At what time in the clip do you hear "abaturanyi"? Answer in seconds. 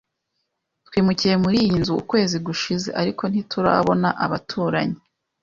4.25-4.97